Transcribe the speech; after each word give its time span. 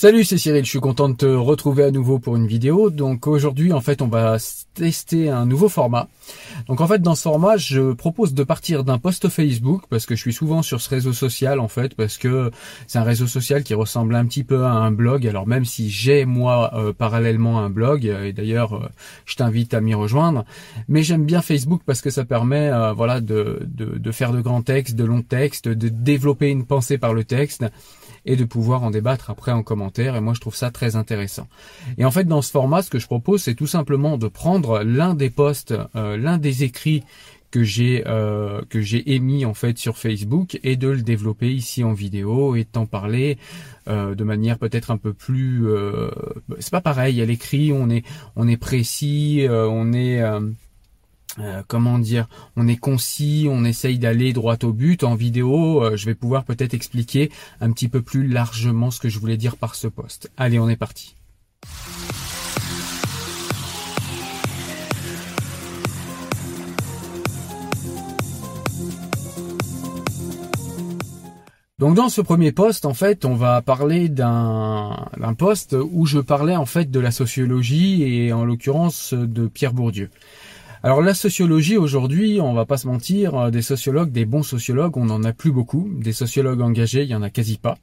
Salut, 0.00 0.24
c'est 0.24 0.38
Cyril, 0.38 0.64
je 0.64 0.70
suis 0.70 0.80
content 0.80 1.10
de 1.10 1.14
te 1.14 1.26
retrouver 1.26 1.84
à 1.84 1.90
nouveau 1.90 2.18
pour 2.18 2.34
une 2.34 2.46
vidéo. 2.46 2.88
Donc 2.88 3.26
aujourd'hui, 3.26 3.70
en 3.74 3.82
fait, 3.82 4.00
on 4.00 4.06
va 4.06 4.38
tester 4.72 5.28
un 5.28 5.44
nouveau 5.44 5.68
format. 5.68 6.08
Donc 6.68 6.80
en 6.80 6.86
fait, 6.86 7.02
dans 7.02 7.14
ce 7.14 7.20
format, 7.20 7.58
je 7.58 7.92
propose 7.92 8.32
de 8.32 8.42
partir 8.42 8.82
d'un 8.82 8.96
post 8.96 9.28
Facebook 9.28 9.82
parce 9.90 10.06
que 10.06 10.14
je 10.14 10.22
suis 10.22 10.32
souvent 10.32 10.62
sur 10.62 10.80
ce 10.80 10.88
réseau 10.88 11.12
social 11.12 11.60
en 11.60 11.68
fait 11.68 11.94
parce 11.94 12.16
que 12.16 12.50
c'est 12.86 12.98
un 12.98 13.02
réseau 13.02 13.26
social 13.26 13.62
qui 13.62 13.74
ressemble 13.74 14.14
un 14.14 14.24
petit 14.24 14.42
peu 14.42 14.64
à 14.64 14.70
un 14.70 14.90
blog. 14.90 15.26
Alors 15.26 15.46
même 15.46 15.66
si 15.66 15.90
j'ai 15.90 16.24
moi 16.24 16.70
euh, 16.72 16.94
parallèlement 16.94 17.60
un 17.60 17.68
blog 17.68 18.06
et 18.06 18.32
d'ailleurs 18.32 18.76
euh, 18.76 18.88
je 19.26 19.36
t'invite 19.36 19.74
à 19.74 19.82
m'y 19.82 19.92
rejoindre, 19.92 20.46
mais 20.88 21.02
j'aime 21.02 21.26
bien 21.26 21.42
Facebook 21.42 21.82
parce 21.84 22.00
que 22.00 22.08
ça 22.08 22.24
permet 22.24 22.70
euh, 22.70 22.94
voilà 22.94 23.20
de 23.20 23.60
faire 24.12 24.32
de 24.32 24.40
grands 24.40 24.62
textes, 24.62 24.96
de 24.96 25.04
longs 25.04 25.20
textes, 25.20 25.68
de 25.68 25.90
développer 25.90 26.48
une 26.48 26.64
pensée 26.64 26.96
par 26.96 27.12
le 27.12 27.24
texte 27.24 27.66
et 28.24 28.36
de 28.36 28.44
pouvoir 28.44 28.82
en 28.82 28.90
débattre 28.90 29.30
après 29.30 29.52
en 29.52 29.62
commentaire. 29.62 30.16
Et 30.16 30.20
moi, 30.20 30.34
je 30.34 30.40
trouve 30.40 30.54
ça 30.54 30.70
très 30.70 30.96
intéressant. 30.96 31.48
Et 31.98 32.04
en 32.04 32.10
fait, 32.10 32.24
dans 32.24 32.42
ce 32.42 32.50
format, 32.50 32.82
ce 32.82 32.90
que 32.90 32.98
je 32.98 33.06
propose, 33.06 33.42
c'est 33.42 33.54
tout 33.54 33.66
simplement 33.66 34.18
de 34.18 34.28
prendre 34.28 34.82
l'un 34.82 35.14
des 35.14 35.30
posts, 35.30 35.74
euh, 35.96 36.16
l'un 36.16 36.38
des 36.38 36.64
écrits 36.64 37.02
que 37.50 37.64
j'ai 37.64 38.04
euh, 38.06 38.62
que 38.68 38.80
j'ai 38.80 39.12
émis 39.12 39.44
en 39.44 39.54
fait 39.54 39.76
sur 39.76 39.98
Facebook 39.98 40.60
et 40.62 40.76
de 40.76 40.86
le 40.86 41.02
développer 41.02 41.52
ici 41.52 41.82
en 41.82 41.92
vidéo 41.92 42.54
et 42.54 42.62
de 42.62 42.68
t'en 42.68 42.86
parler 42.86 43.38
euh, 43.88 44.14
de 44.14 44.22
manière 44.22 44.56
peut-être 44.56 44.92
un 44.92 44.96
peu 44.96 45.12
plus 45.12 45.66
c'est 46.60 46.70
pas 46.70 46.80
pareil 46.80 47.20
à 47.20 47.24
l'écrit 47.24 47.72
on 47.72 47.90
est 47.90 48.04
on 48.36 48.46
est 48.46 48.56
précis 48.56 49.48
on 49.50 49.92
est 49.92 50.22
euh, 51.42 51.62
comment 51.66 51.98
dire, 51.98 52.28
on 52.56 52.68
est 52.68 52.76
concis, 52.76 53.46
on 53.50 53.64
essaye 53.64 53.98
d'aller 53.98 54.32
droit 54.32 54.56
au 54.62 54.72
but. 54.72 55.04
En 55.04 55.14
vidéo, 55.14 55.82
euh, 55.82 55.96
je 55.96 56.06
vais 56.06 56.14
pouvoir 56.14 56.44
peut-être 56.44 56.74
expliquer 56.74 57.30
un 57.60 57.72
petit 57.72 57.88
peu 57.88 58.02
plus 58.02 58.26
largement 58.26 58.90
ce 58.90 59.00
que 59.00 59.08
je 59.08 59.18
voulais 59.18 59.36
dire 59.36 59.56
par 59.56 59.74
ce 59.74 59.88
poste. 59.88 60.30
Allez, 60.36 60.58
on 60.58 60.68
est 60.68 60.76
parti. 60.76 61.14
Donc 71.80 71.94
dans 71.94 72.10
ce 72.10 72.20
premier 72.20 72.52
poste, 72.52 72.84
en 72.84 72.92
fait, 72.92 73.24
on 73.24 73.34
va 73.34 73.62
parler 73.62 74.10
d'un 74.10 75.08
poste 75.38 75.74
où 75.90 76.04
je 76.04 76.18
parlais 76.18 76.54
en 76.54 76.66
fait 76.66 76.90
de 76.90 77.00
la 77.00 77.10
sociologie 77.10 78.02
et 78.02 78.34
en 78.34 78.44
l'occurrence 78.44 79.14
de 79.14 79.46
Pierre 79.46 79.72
Bourdieu. 79.72 80.10
Alors 80.82 81.02
la 81.02 81.12
sociologie 81.12 81.76
aujourd'hui, 81.76 82.40
on 82.40 82.54
va 82.54 82.64
pas 82.64 82.78
se 82.78 82.86
mentir, 82.86 83.34
euh, 83.34 83.50
des 83.50 83.60
sociologues, 83.60 84.12
des 84.12 84.24
bons 84.24 84.42
sociologues, 84.42 84.96
on 84.96 85.04
n'en 85.04 85.22
a 85.24 85.34
plus 85.34 85.52
beaucoup. 85.52 85.90
Des 85.92 86.14
sociologues 86.14 86.62
engagés, 86.62 87.02
il 87.02 87.10
y 87.10 87.14
en 87.14 87.20
a 87.20 87.28
quasi 87.28 87.58
pas. 87.58 87.76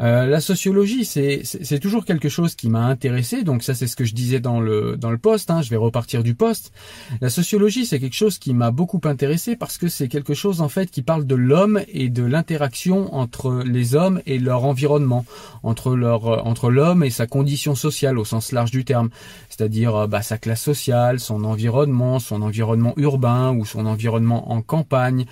Euh, 0.00 0.26
la 0.26 0.40
sociologie, 0.40 1.04
c'est 1.04 1.78
toujours 1.78 2.04
quelque 2.04 2.28
chose 2.28 2.56
qui 2.56 2.68
m'a 2.68 2.84
intéressé. 2.86 3.44
Donc 3.44 3.62
ça, 3.62 3.74
c'est 3.74 3.86
ce 3.86 3.94
que 3.94 4.04
je 4.04 4.14
disais 4.14 4.40
dans 4.40 4.60
le 4.60 4.96
dans 4.96 5.10
le 5.10 5.18
poste. 5.18 5.50
Hein, 5.50 5.62
je 5.62 5.70
vais 5.70 5.76
repartir 5.76 6.24
du 6.24 6.34
poste. 6.34 6.72
La 7.20 7.30
sociologie, 7.30 7.86
c'est 7.86 8.00
quelque 8.00 8.16
chose 8.16 8.38
qui 8.38 8.54
m'a 8.54 8.72
beaucoup 8.72 9.00
intéressé 9.04 9.54
parce 9.54 9.78
que 9.78 9.88
c'est 9.88 10.08
quelque 10.08 10.34
chose 10.34 10.60
en 10.60 10.68
fait 10.68 10.90
qui 10.90 11.02
parle 11.02 11.26
de 11.26 11.34
l'homme 11.36 11.80
et 11.88 12.08
de 12.08 12.24
l'interaction 12.24 13.14
entre 13.14 13.62
les 13.64 13.94
hommes 13.94 14.20
et 14.26 14.38
leur 14.38 14.64
environnement, 14.64 15.24
entre 15.62 15.94
leur 15.94 16.26
euh, 16.26 16.40
entre 16.44 16.70
l'homme 16.70 17.04
et 17.04 17.10
sa 17.10 17.26
condition 17.26 17.76
sociale 17.76 18.18
au 18.18 18.24
sens 18.24 18.50
large 18.50 18.72
du 18.72 18.84
terme, 18.84 19.10
c'est-à-dire 19.48 19.94
euh, 19.94 20.06
bah, 20.08 20.22
sa 20.22 20.38
classe 20.38 20.62
sociale, 20.62 21.20
son 21.20 21.44
environnement, 21.44 22.18
son 22.18 22.42
environnement 22.42 22.94
urbain 22.96 23.54
ou 23.54 23.64
son 23.64 23.86
environnement 23.86 24.50
en 24.50 24.60
campagne, 24.60 25.24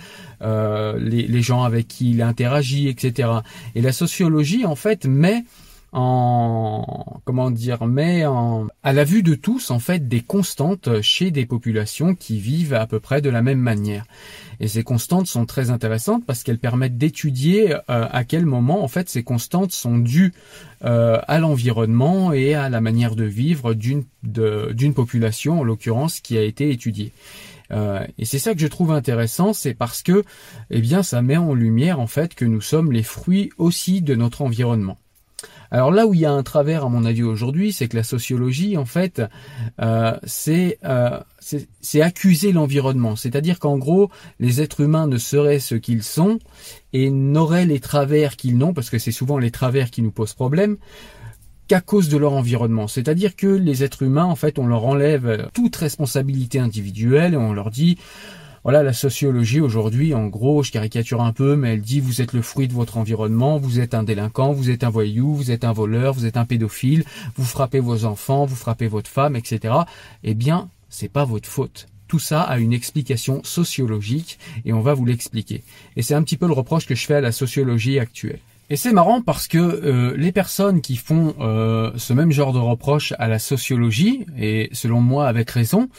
euh, 0.43 0.99
les, 0.99 1.27
les 1.27 1.43
gens 1.43 1.65
avec 1.65 1.89
qui 1.89 2.13
il 2.13 2.23
interagit, 2.23 2.89
etc. 2.89 3.29
Et 3.75 3.81
la 3.81 3.93
sociologie 3.93 4.52
en 4.67 4.77
fait 4.77 5.07
met 5.07 5.45
en 5.93 7.21
comment 7.27 7.51
dire 7.51 7.85
met 7.87 8.25
en 8.25 8.69
à 8.83 8.95
la 8.95 9.05
vue 9.05 9.23
de 9.23 9.35
tous 9.35 9.71
en 9.71 9.79
fait 9.79 10.09
des 10.09 10.23
constantes 10.23 11.03
chez 11.03 11.31
des 11.31 11.45
populations 11.45 12.15
qui 12.15 12.39
vivent 12.39 12.73
à 12.73 12.87
peu 12.87 12.99
près 12.99 13.21
de 13.21 13.29
la 13.29 13.43
même 13.43 13.59
manière. 13.59 14.05
Et 14.59 14.69
ces 14.69 14.85
constantes 14.85 15.27
sont 15.27 15.45
très 15.45 15.71
intéressantes 15.71 16.25
parce 16.25 16.43
qu'elles 16.45 16.59
permettent 16.59 16.97
d'étudier 16.97 17.75
euh, 17.75 17.79
à 17.89 18.25
quel 18.25 18.47
moment 18.47 18.83
en 18.83 18.89
fait 18.89 19.11
ces 19.11 19.23
constantes 19.23 19.73
sont 19.73 19.99
dues 19.99 20.33
euh, 20.85 21.21
à 21.29 21.39
l'environnement 21.39 22.33
et 22.33 22.55
à 22.55 22.71
la 22.71 22.81
manière 22.81 23.15
de 23.15 23.25
vivre 23.25 23.75
d'une 23.75 24.05
d'une 24.23 24.95
population 24.95 25.61
en 25.61 25.65
l'occurrence 25.65 26.21
qui 26.21 26.39
a 26.39 26.43
été 26.43 26.71
étudiée. 26.71 27.13
Euh, 27.73 28.05
et 28.19 28.25
c'est 28.25 28.39
ça 28.39 28.55
que 28.55 28.61
je 28.61 28.67
trouve 28.67 28.93
intéressant, 28.93 29.53
c'est 29.53 29.75
parce 29.75 30.03
que, 30.03 30.25
eh 30.71 30.81
bien, 30.81 31.03
ça 31.03 31.23
met 31.23 31.37
en 31.37 31.55
lumière 31.55 32.01
en 32.01 32.07
fait 32.07 32.35
que 32.35 32.45
nous 32.45 32.61
sommes 32.61 32.93
les 32.93 33.03
fruits 33.03 33.51
aussi 33.59 34.03
de 34.03 34.15
notre 34.15 34.43
environnement. 34.43 34.99
Alors 35.73 35.91
là 35.91 36.07
où 36.07 36.13
il 36.13 36.21
y 36.21 36.27
a 36.27 36.33
un 36.33 36.43
travers 36.43 36.85
à 36.85 36.91
mon 36.91 37.07
avis 37.07 37.23
aujourd'hui, 37.23 37.73
c'est 37.73 37.89
que 37.89 37.97
la 37.97 38.03
sociologie, 38.03 38.77
en 38.77 38.85
fait, 38.85 39.23
euh, 39.81 40.13
euh 40.85 41.21
c'est 41.81 42.03
accuser 42.03 42.53
l'environnement. 42.53 43.17
C'est-à-dire 43.17 43.59
qu'en 43.59 43.79
gros, 43.79 44.11
les 44.39 44.61
êtres 44.61 44.83
humains 44.83 45.07
ne 45.07 45.17
seraient 45.17 45.61
ce 45.61 45.75
qu'ils 45.75 46.03
sont 46.03 46.39
et 46.93 47.11
n'auraient 47.11 47.65
les 47.65 47.81
travers 47.81 48.37
qu'ils 48.37 48.59
n'ont, 48.59 48.75
parce 48.75 48.91
que 48.91 48.99
c'est 48.99 49.13
souvent 49.13 49.39
les 49.39 49.51
travers 49.51 49.91
qui 49.91 50.03
nous 50.03 50.13
posent 50.13 50.35
problème, 50.35 50.77
qu'à 51.73 51.81
cause 51.81 52.11
de 52.11 52.19
leur 52.19 52.35
environnement. 52.35 52.87
C'est-à-dire 52.87 53.35
que 53.35 53.47
les 53.47 53.83
êtres 53.83 54.03
humains, 54.03 54.27
en 54.27 54.37
fait, 54.37 54.59
on 54.59 54.67
leur 54.67 54.85
enlève 54.85 55.49
toute 55.55 55.75
responsabilité 55.75 56.59
individuelle 56.59 57.33
et 57.33 57.39
on 57.39 57.55
leur 57.55 57.71
dit, 57.71 57.97
voilà, 58.63 58.83
la 58.83 58.93
sociologie 58.93 59.63
aujourd'hui, 59.63 60.13
en 60.13 60.27
gros, 60.27 60.63
je 60.63 60.71
caricature 60.71 61.23
un 61.23 61.33
peu, 61.33 61.57
mais 61.57 61.73
elle 61.73 61.81
dit 61.81 62.01
vous 62.01 62.21
êtes 62.21 62.35
le 62.35 62.43
fruit 62.43 62.69
de 62.69 62.75
votre 62.75 62.99
environnement, 62.99 63.57
vous 63.57 63.81
êtes 63.81 63.95
un 63.95 64.03
délinquant, 64.03 64.53
vous 64.53 64.69
êtes 64.69 64.85
un 64.85 64.91
voyou, 64.91 65.35
vous 65.35 65.51
êtes 65.51 65.65
un 65.65 65.73
voleur, 65.73 66.13
vous 66.13 66.27
êtes 66.27 66.37
un 66.37 66.45
pédophile, 66.45 67.05
vous 67.37 67.45
frappez 67.47 67.81
vos 67.81 68.05
enfants, 68.05 68.45
vous 68.45 68.55
frappez 68.55 68.87
votre 68.87 69.09
femme, 69.09 69.35
etc. 69.35 69.73
Eh 70.25 70.35
bien, 70.35 70.69
c'est 70.91 71.09
pas 71.09 71.25
votre 71.25 71.49
faute. 71.49 71.89
Tout 72.07 72.19
ça 72.19 72.43
a 72.43 72.59
une 72.59 72.75
explication 72.75 73.41
sociologique 73.45 74.39
et 74.67 74.75
on 74.75 74.83
va 74.83 74.93
vous 74.93 75.07
l'expliquer. 75.07 75.63
Et 75.97 76.03
c'est 76.03 76.13
un 76.13 76.23
petit 76.23 76.37
peu 76.37 76.47
le 76.47 76.53
reproche 76.53 76.85
que 76.85 76.95
je 76.95 77.07
fais 77.07 77.15
à 77.15 77.23
la 77.23 77.33
sociologie 77.33 77.99
actuelle. 77.99 78.41
Et 78.73 78.77
c'est 78.77 78.95
marrant 78.95 79.21
parce 79.21 79.49
que 79.49 79.59
euh, 79.59 80.17
les 80.17 80.33
personnes 80.33 80.81
qui 80.81 80.97
font 80.97 81.35
euh, 81.41 81.93
ce 81.97 82.15
même 82.15 82.33
genre 82.33 82.55
de 82.55 82.59
reproche 82.59 83.13
à 83.19 83.29
la 83.29 83.39
sociologie, 83.39 84.25
et 84.39 84.71
selon 84.73 85.03
moi 85.03 85.29
avec 85.29 85.51
raison, 85.51 85.91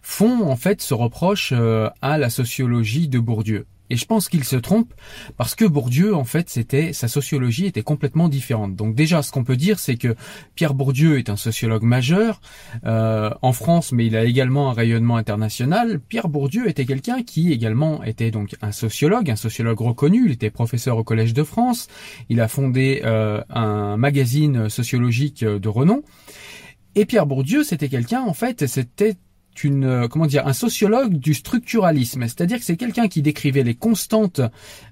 font 0.00 0.50
en 0.50 0.56
fait 0.56 0.80
ce 0.80 0.94
reproche 0.94 1.52
euh, 1.54 1.90
à 2.00 2.16
la 2.16 2.30
sociologie 2.30 3.08
de 3.08 3.18
Bourdieu. 3.18 3.66
Et 3.90 3.96
je 3.96 4.06
pense 4.06 4.28
qu'il 4.28 4.44
se 4.44 4.56
trompe 4.56 4.94
parce 5.36 5.54
que 5.54 5.64
Bourdieu, 5.64 6.14
en 6.14 6.24
fait, 6.24 6.48
c'était 6.48 6.92
sa 6.92 7.08
sociologie 7.08 7.66
était 7.66 7.82
complètement 7.82 8.28
différente. 8.28 8.74
Donc 8.74 8.94
déjà, 8.94 9.22
ce 9.22 9.30
qu'on 9.32 9.44
peut 9.44 9.56
dire, 9.56 9.78
c'est 9.78 9.96
que 9.96 10.14
Pierre 10.54 10.74
Bourdieu 10.74 11.18
est 11.18 11.28
un 11.28 11.36
sociologue 11.36 11.82
majeur 11.82 12.40
euh, 12.86 13.30
en 13.42 13.52
France, 13.52 13.92
mais 13.92 14.06
il 14.06 14.16
a 14.16 14.24
également 14.24 14.70
un 14.70 14.72
rayonnement 14.72 15.16
international. 15.16 16.00
Pierre 16.00 16.28
Bourdieu 16.28 16.68
était 16.68 16.86
quelqu'un 16.86 17.22
qui 17.22 17.52
également 17.52 18.02
était 18.02 18.30
donc 18.30 18.56
un 18.62 18.72
sociologue, 18.72 19.30
un 19.30 19.36
sociologue 19.36 19.80
reconnu. 19.80 20.26
Il 20.26 20.32
était 20.32 20.50
professeur 20.50 20.96
au 20.96 21.04
Collège 21.04 21.34
de 21.34 21.42
France. 21.42 21.88
Il 22.28 22.40
a 22.40 22.48
fondé 22.48 23.02
euh, 23.04 23.42
un 23.50 23.96
magazine 23.96 24.70
sociologique 24.70 25.44
de 25.44 25.68
renom. 25.68 26.02
Et 26.94 27.06
Pierre 27.06 27.26
Bourdieu, 27.26 27.64
c'était 27.64 27.88
quelqu'un, 27.88 28.22
en 28.22 28.34
fait, 28.34 28.66
c'était 28.66 29.16
une 29.64 29.84
euh, 29.84 30.08
comment 30.08 30.26
dire 30.26 30.46
un 30.46 30.52
sociologue 30.52 31.14
du 31.14 31.34
structuralisme, 31.34 32.22
c'est-à-dire 32.22 32.58
que 32.58 32.64
c'est 32.64 32.76
quelqu'un 32.76 33.08
qui 33.08 33.22
décrivait 33.22 33.62
les 33.62 33.74
constantes 33.74 34.40
euh, 34.40 34.48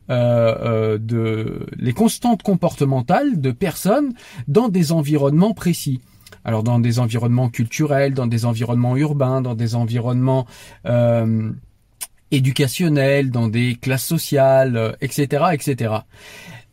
euh, 0.09 0.99
de 0.99 1.67
les 1.77 1.93
constantes 1.93 2.43
comportementales 2.43 3.41
de 3.41 3.51
personnes 3.51 4.13
dans 4.49 4.69
des 4.69 4.93
environnements 4.93 5.55
précis. 5.55 6.01
Alors 6.45 6.63
dans 6.63 6.79
des 6.79 6.99
environnements 6.99 7.49
culturels, 7.49 8.15
dans 8.15 8.27
des 8.27 8.45
environnements 8.45 8.97
urbains, 8.97 9.43
dans 9.43 9.55
des 9.55 9.75
environnements 9.75 10.47
éducationnels, 12.31 13.31
dans 13.31 13.49
des 13.49 13.75
classes 13.75 14.07
sociales, 14.07 14.97
etc., 15.03 15.45
etc. 15.53 15.95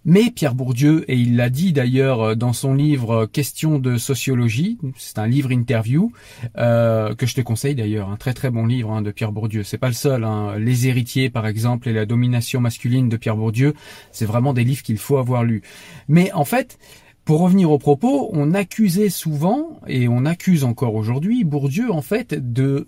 Mais 0.10 0.32
Pierre 0.32 0.56
Bourdieu, 0.56 1.04
et 1.12 1.18
il 1.18 1.36
l'a 1.36 1.50
dit 1.50 1.74
d'ailleurs 1.74 2.22
euh, 2.22 2.36
dans 2.36 2.54
son 2.54 2.74
livre 2.74 3.12
euh, 3.12 3.28
Questions 3.28 3.78
de 3.78 3.98
sociologie, 3.98 4.78
c'est 4.96 5.20
un 5.20 5.28
livre 5.28 5.52
interview 5.52 6.14
euh, 6.58 7.14
que 7.14 7.26
je 7.26 7.36
te 7.36 7.42
conseille 7.42 7.76
d'ailleurs, 7.76 8.10
un 8.10 8.16
très 8.16 8.34
très 8.34 8.50
bon 8.50 8.66
livre 8.66 8.90
hein, 8.90 9.02
de 9.02 9.12
Pierre 9.12 9.34
Bourdieu. 9.34 9.64
C'est 9.64 9.78
pas 9.78 9.90
le 9.90 9.94
seul. 9.94 10.24
Hein. 10.24 10.58
Les 10.60 10.88
héritiers 10.88 11.30
par 11.30 11.46
exemple 11.46 11.90
et 11.90 11.94
la 11.94 12.06
domination 12.06 12.62
masculine 12.62 13.10
de 13.10 13.18
Pierre 13.18 13.36
Bourdieu, 13.36 13.74
c'est 14.14 14.26
vraiment 14.26 14.54
des 14.54 14.64
livres 14.64 14.82
qu'il 14.82 14.98
faut 14.98 15.18
avoir 15.18 15.44
lus. 15.44 15.62
Mais 16.08 16.32
en 16.32 16.46
fait, 16.46 16.80
pour 17.26 17.42
revenir 17.42 17.70
au 17.70 17.78
propos, 17.78 18.30
on 18.32 18.54
accusait 18.54 19.10
souvent 19.10 19.82
et 19.88 20.08
on 20.08 20.24
accuse 20.24 20.64
encore 20.64 20.96
aujourd'hui 20.96 21.44
Bourdieu 21.44 21.92
en 21.92 22.02
fait 22.02 22.34
de 22.54 22.88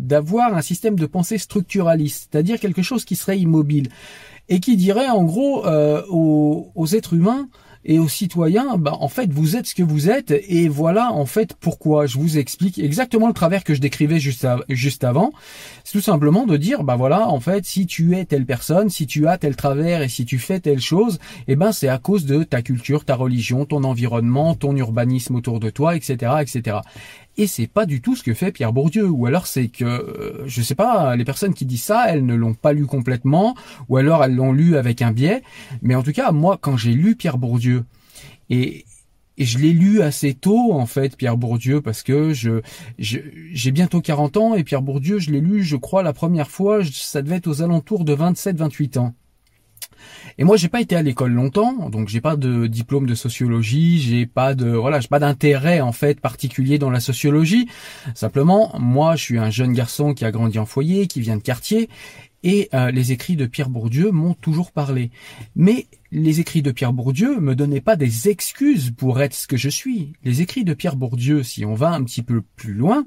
d'avoir 0.00 0.56
un 0.56 0.62
système 0.62 0.98
de 0.98 1.06
pensée 1.06 1.38
structuraliste, 1.38 2.30
c'est-à-dire 2.32 2.58
quelque 2.58 2.82
chose 2.82 3.04
qui 3.04 3.14
serait 3.14 3.38
immobile 3.38 3.88
et 4.50 4.60
qui 4.60 4.76
dirait 4.76 5.08
en 5.08 5.24
gros 5.24 5.64
euh, 5.64 6.02
aux, 6.10 6.72
aux, 6.74 6.86
êtres 6.88 7.14
humains 7.14 7.48
et 7.84 7.98
aux 7.98 8.08
citoyens, 8.08 8.76
bah, 8.76 8.96
en 9.00 9.08
fait, 9.08 9.32
vous 9.32 9.56
êtes 9.56 9.66
ce 9.66 9.74
que 9.74 9.82
vous 9.82 10.10
êtes, 10.10 10.30
et 10.30 10.68
voilà, 10.68 11.12
en 11.12 11.26
fait, 11.26 11.54
pourquoi. 11.58 12.06
Je 12.06 12.18
vous 12.18 12.38
explique 12.38 12.78
exactement 12.78 13.26
le 13.26 13.32
travers 13.32 13.64
que 13.64 13.74
je 13.74 13.80
décrivais 13.80 14.20
juste, 14.20 14.46
juste 14.68 15.04
avant. 15.04 15.32
C'est 15.84 15.92
tout 15.92 16.04
simplement 16.04 16.46
de 16.46 16.56
dire, 16.56 16.84
bah 16.84 16.96
voilà, 16.96 17.28
en 17.28 17.40
fait, 17.40 17.64
si 17.64 17.86
tu 17.86 18.16
es 18.16 18.24
telle 18.24 18.46
personne, 18.46 18.90
si 18.90 19.06
tu 19.06 19.26
as 19.26 19.38
tel 19.38 19.56
travers 19.56 20.02
et 20.02 20.08
si 20.08 20.24
tu 20.24 20.38
fais 20.38 20.60
telle 20.60 20.80
chose, 20.80 21.18
eh 21.48 21.56
ben, 21.56 21.72
c'est 21.72 21.88
à 21.88 21.98
cause 21.98 22.26
de 22.26 22.42
ta 22.42 22.62
culture, 22.62 23.04
ta 23.04 23.14
religion, 23.14 23.64
ton 23.64 23.84
environnement, 23.84 24.54
ton 24.54 24.76
urbanisme 24.76 25.34
autour 25.36 25.60
de 25.60 25.70
toi, 25.70 25.96
etc., 25.96 26.32
etc. 26.40 26.78
Et 27.36 27.46
c'est 27.46 27.68
pas 27.68 27.86
du 27.86 28.02
tout 28.02 28.16
ce 28.16 28.22
que 28.22 28.34
fait 28.34 28.52
Pierre 28.52 28.72
Bourdieu. 28.72 29.08
Ou 29.08 29.26
alors 29.26 29.46
c'est 29.46 29.68
que, 29.68 29.84
euh, 29.84 30.42
je 30.46 30.60
sais 30.60 30.74
pas, 30.74 31.16
les 31.16 31.24
personnes 31.24 31.54
qui 31.54 31.64
disent 31.64 31.84
ça, 31.84 32.06
elles 32.08 32.26
ne 32.26 32.34
l'ont 32.34 32.54
pas 32.54 32.72
lu 32.72 32.86
complètement, 32.86 33.54
ou 33.88 33.96
alors 33.96 34.22
elles 34.24 34.34
l'ont 34.34 34.52
lu 34.52 34.76
avec 34.76 35.00
un 35.00 35.12
biais. 35.12 35.42
Mais 35.80 35.94
en 35.94 36.02
tout 36.02 36.12
cas, 36.12 36.32
moi, 36.32 36.58
quand 36.60 36.76
j'ai 36.76 36.92
lu 36.92 37.16
Pierre 37.16 37.38
Bourdieu, 37.38 37.69
et, 38.48 38.84
je 39.38 39.56
l'ai 39.56 39.72
lu 39.72 40.02
assez 40.02 40.34
tôt, 40.34 40.74
en 40.74 40.84
fait, 40.84 41.16
Pierre 41.16 41.38
Bourdieu, 41.38 41.80
parce 41.80 42.02
que 42.02 42.32
j'ai 42.98 43.70
bientôt 43.70 44.02
40 44.02 44.36
ans, 44.36 44.54
et 44.54 44.64
Pierre 44.64 44.82
Bourdieu, 44.82 45.18
je 45.18 45.30
l'ai 45.30 45.40
lu, 45.40 45.62
je 45.62 45.76
crois, 45.76 46.02
la 46.02 46.12
première 46.12 46.50
fois, 46.50 46.80
ça 46.84 47.22
devait 47.22 47.36
être 47.36 47.46
aux 47.46 47.62
alentours 47.62 48.04
de 48.04 48.14
27-28 48.14 48.98
ans. 48.98 49.14
Et 50.38 50.44
moi, 50.44 50.56
j'ai 50.56 50.68
pas 50.68 50.80
été 50.80 50.96
à 50.96 51.02
l'école 51.02 51.32
longtemps, 51.32 51.88
donc 51.90 52.08
j'ai 52.08 52.20
pas 52.20 52.36
de 52.36 52.66
diplôme 52.66 53.06
de 53.06 53.14
sociologie, 53.14 53.98
j'ai 53.98 54.26
pas 54.26 54.54
de 54.54 54.70
voilà, 54.70 55.00
pas 55.00 55.18
d'intérêt 55.18 55.80
en 55.80 55.92
fait 55.92 56.20
particulier 56.20 56.78
dans 56.78 56.90
la 56.90 57.00
sociologie. 57.00 57.68
Simplement, 58.14 58.72
moi, 58.78 59.16
je 59.16 59.22
suis 59.22 59.38
un 59.38 59.50
jeune 59.50 59.72
garçon 59.72 60.14
qui 60.14 60.24
a 60.24 60.30
grandi 60.30 60.58
en 60.58 60.66
foyer, 60.66 61.06
qui 61.06 61.20
vient 61.20 61.36
de 61.36 61.42
quartier, 61.42 61.88
et 62.42 62.68
euh, 62.74 62.90
les 62.90 63.12
écrits 63.12 63.36
de 63.36 63.46
Pierre 63.46 63.68
Bourdieu 63.68 64.10
m'ont 64.10 64.34
toujours 64.34 64.72
parlé. 64.72 65.10
Mais 65.56 65.86
les 66.12 66.40
écrits 66.40 66.62
de 66.62 66.72
Pierre 66.72 66.92
Bourdieu 66.92 67.38
me 67.40 67.54
donnaient 67.54 67.80
pas 67.80 67.96
des 67.96 68.28
excuses 68.28 68.90
pour 68.90 69.20
être 69.20 69.34
ce 69.34 69.46
que 69.46 69.56
je 69.56 69.68
suis. 69.68 70.12
Les 70.24 70.42
écrits 70.42 70.64
de 70.64 70.74
Pierre 70.74 70.96
Bourdieu, 70.96 71.42
si 71.42 71.64
on 71.64 71.74
va 71.74 71.90
un 71.92 72.02
petit 72.02 72.22
peu 72.22 72.42
plus 72.56 72.74
loin, 72.74 73.06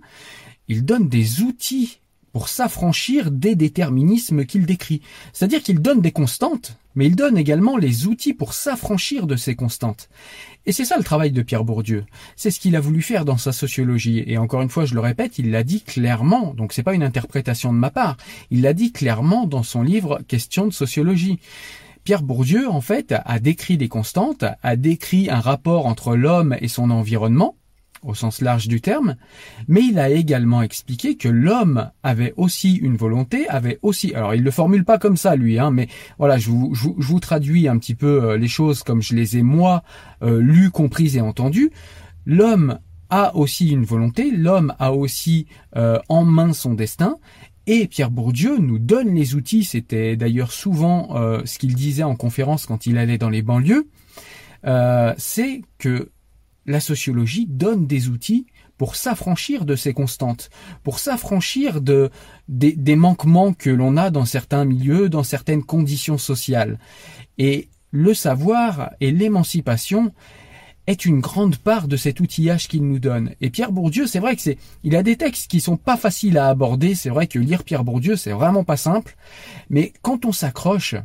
ils 0.68 0.86
donnent 0.86 1.10
des 1.10 1.42
outils 1.42 2.00
pour 2.32 2.48
s'affranchir 2.50 3.30
des 3.30 3.56
déterminismes 3.56 4.46
qu'il 4.46 4.66
décrit. 4.66 5.02
C'est-à-dire 5.34 5.62
qu'il 5.62 5.80
donne 5.80 6.02
des 6.02 6.12
constantes, 6.12 6.78
mais 6.96 7.06
il 7.06 7.16
donne 7.16 7.38
également 7.38 7.78
les 7.78 8.08
outils 8.08 8.34
pour 8.34 8.54
s'affranchir 8.54 9.28
de 9.28 9.36
ces 9.36 9.56
constantes. 9.56 10.10
Et 10.66 10.72
c'est 10.72 10.86
ça 10.86 10.98
le 10.98 11.04
travail 11.04 11.32
de 11.32 11.42
Pierre 11.44 11.64
Bourdieu. 11.64 12.06
C'est 12.36 12.50
ce 12.50 12.60
qu'il 12.60 12.76
a 12.76 12.80
voulu 12.80 13.02
faire 13.02 13.26
dans 13.26 13.38
sa 13.38 13.52
sociologie. 13.52 14.24
Et 14.26 14.38
encore 14.38 14.62
une 14.62 14.70
fois, 14.70 14.86
je 14.86 14.96
le 14.96 15.00
répète, 15.02 15.38
il 15.38 15.52
l'a 15.52 15.64
dit 15.64 15.82
clairement. 15.82 16.54
Donc 16.56 16.74
c'est 16.74 16.84
pas 16.84 16.96
une 16.96 17.04
interprétation 17.04 17.72
de 17.72 17.78
ma 17.78 17.92
part. 17.92 18.18
Il 18.50 18.62
l'a 18.62 18.74
dit 18.74 18.92
clairement 18.92 19.46
dans 19.46 19.64
son 19.64 19.84
livre 19.84 20.22
Question 20.28 20.66
de 20.66 20.74
sociologie. 20.74 21.40
Pierre 22.04 22.24
Bourdieu, 22.24 22.70
en 22.70 22.82
fait, 22.82 23.16
a 23.26 23.40
décrit 23.40 23.78
des 23.78 23.88
constantes, 23.88 24.44
a 24.62 24.76
décrit 24.76 25.30
un 25.30 25.40
rapport 25.40 25.86
entre 25.86 26.18
l'homme 26.18 26.56
et 26.60 26.68
son 26.68 26.90
environnement, 26.90 27.56
au 28.04 28.14
sens 28.14 28.42
large 28.42 28.68
du 28.68 28.82
terme, 28.82 29.16
mais 29.70 29.82
il 29.84 29.98
a 29.98 30.10
également 30.10 30.62
expliqué 30.62 31.16
que 31.16 31.30
l'homme 31.30 31.92
avait 32.04 32.34
aussi 32.36 32.76
une 32.76 32.98
volonté, 32.98 33.48
avait 33.48 33.80
aussi, 33.82 34.14
alors 34.14 34.36
il 34.36 34.44
le 34.44 34.52
formule 34.52 34.84
pas 34.84 34.98
comme 34.98 35.16
ça 35.16 35.38
lui, 35.38 35.58
hein, 35.60 35.72
mais 35.72 35.88
voilà, 36.20 36.38
je 36.38 36.50
vous, 36.50 37.20
traduis 37.22 37.70
un 37.70 37.78
petit 37.78 37.96
peu 37.96 38.24
euh, 38.24 38.38
les 38.38 38.50
choses 38.50 38.84
comme 38.84 39.02
je 39.02 39.16
les 39.16 39.38
ai 39.38 39.42
moi 39.42 39.84
euh, 40.24 40.42
lues, 40.42 40.72
comprises 40.72 41.16
et 41.16 41.22
entendues. 41.22 41.72
L'homme 42.26 42.80
a 43.10 43.36
aussi 43.36 43.70
une 43.70 43.86
volonté, 43.86 44.32
l'homme 44.32 44.74
a 44.80 44.92
aussi 44.92 45.48
euh, 45.78 46.00
en 46.10 46.26
main 46.26 46.52
son 46.52 46.74
destin, 46.74 47.18
et 47.68 47.88
Pierre 47.88 48.12
Bourdieu 48.12 48.58
nous 48.58 48.80
donne 48.80 49.14
les 49.16 49.36
outils, 49.36 49.64
c'était 49.64 50.16
d'ailleurs 50.16 50.52
souvent 50.52 51.16
ce 51.46 51.58
qu'il 51.58 51.76
disait 51.76 52.04
en 52.04 52.16
conférence 52.16 52.66
quand 52.66 52.86
il 52.86 52.98
allait 52.98 53.18
dans 53.18 53.30
les 53.30 53.42
banlieues, 53.42 53.88
c'est 55.18 55.62
que 55.78 56.12
la 56.66 56.80
sociologie 56.80 57.46
donne 57.48 57.88
des 57.88 58.10
outils 58.10 58.46
pour 58.78 58.96
s'affranchir 58.96 59.66
de 59.66 59.76
ces 59.76 59.94
constantes, 59.94 60.50
pour 60.84 61.00
s'affranchir 61.00 61.82
de, 61.82 62.10
des, 62.48 62.96
manquements 62.96 63.54
que 63.54 63.70
l'on 63.70 63.98
a 63.98 64.10
dans 64.10 64.26
certains 64.26 64.66
milieux, 64.66 65.10
dans 65.10 65.24
certaines 65.24 65.64
conditions 65.64 66.18
sociales. 66.18 66.80
Et 67.38 67.70
le 67.92 68.14
savoir 68.14 68.92
et 69.00 69.12
l'émancipation 69.12 70.12
est 70.88 71.06
une 71.06 71.20
grande 71.20 71.58
part 71.58 71.88
de 71.88 71.98
cet 71.98 72.20
outillage 72.20 72.68
qu'il 72.68 72.84
nous 72.88 73.00
donne. 73.00 73.32
Et 73.42 73.50
Pierre 73.50 73.72
Bourdieu, 73.72 74.08
c'est 74.08 74.20
vrai 74.20 74.36
que 74.36 74.42
c'est, 74.42 74.58
il 74.84 74.96
a 74.96 75.04
des 75.04 75.16
textes 75.16 75.50
qui 75.50 75.60
sont 75.60 75.78
pas 75.78 75.98
faciles 75.98 76.38
à 76.38 76.50
aborder. 76.50 76.96
C'est 76.96 77.10
vrai 77.10 77.28
que 77.28 77.40
lire 77.40 77.64
Pierre 77.64 77.84
Bourdieu, 77.84 78.16
c'est 78.16 78.32
vraiment 78.32 78.64
pas 78.64 78.78
simple. 78.78 79.16
Mais 79.70 79.94
quand 80.02 80.26
on 80.26 80.32
s'accroche, 80.32 80.96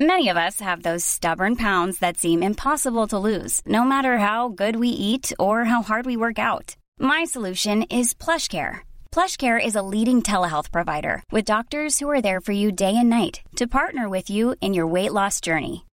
Many 0.00 0.28
of 0.28 0.36
us 0.36 0.58
have 0.58 0.82
those 0.82 1.04
stubborn 1.04 1.54
pounds 1.54 2.00
that 2.00 2.16
seem 2.16 2.42
impossible 2.42 3.06
to 3.06 3.16
lose, 3.16 3.60
no 3.64 3.84
matter 3.84 4.18
how 4.18 4.48
good 4.48 4.74
we 4.74 4.88
eat 4.88 5.32
or 5.38 5.62
how 5.64 5.82
hard 5.82 6.04
we 6.04 6.16
work 6.16 6.36
out. 6.36 6.74
My 6.98 7.22
solution 7.22 7.84
is 7.84 8.12
PlushCare. 8.12 8.80
PlushCare 9.12 9.64
is 9.64 9.76
a 9.76 9.86
leading 9.86 10.20
telehealth 10.20 10.72
provider 10.72 11.22
with 11.30 11.44
doctors 11.44 12.00
who 12.00 12.10
are 12.10 12.20
there 12.20 12.40
for 12.40 12.50
you 12.50 12.72
day 12.72 12.96
and 12.96 13.08
night 13.08 13.42
to 13.54 13.68
partner 13.68 14.08
with 14.08 14.28
you 14.30 14.56
in 14.60 14.74
your 14.74 14.88
weight 14.88 15.12
loss 15.12 15.40
journey. 15.40 15.84